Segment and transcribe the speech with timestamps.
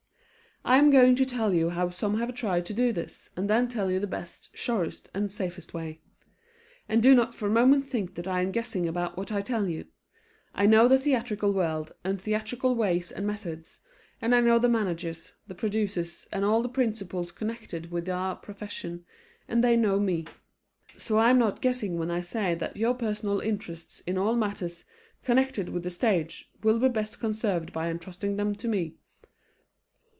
[0.63, 3.67] I am going to tell you how some have tried to do this, and then
[3.67, 6.01] tell you the best, surest and safest way.
[6.87, 9.67] And do not for a moment think that I am guessing about what I tell
[9.67, 9.85] you.
[10.53, 13.79] I know the theatrical world and theatrical ways and methods,
[14.21, 19.03] and I know the managers, the producers, and all the principals connected with our profession,
[19.47, 20.25] and they know me.
[20.95, 24.85] So I am not guessing when I say that your personal interests in all matters
[25.23, 28.93] connected with the stage will be best conserved by entrusting them to me.